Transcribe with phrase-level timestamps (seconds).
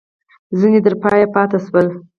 [0.59, 1.87] ځیني تر پایه پاته شول.